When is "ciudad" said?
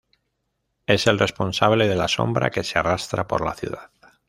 3.53-3.91